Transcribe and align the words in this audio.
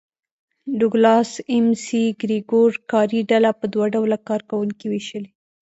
ډوګلاس 0.79 1.31
اېم 1.51 1.67
سي 1.83 2.03
ګرېګور 2.21 2.71
کاري 2.91 3.21
ډله 3.31 3.51
په 3.59 3.65
دوه 3.73 3.85
ډوله 3.93 4.17
کار 4.27 4.41
کوونکو 4.49 4.85
وېشلې. 4.91 5.29